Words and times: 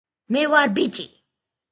მე 0.31 0.41
ვარ 0.51 0.67
ბიჭი 0.75 1.05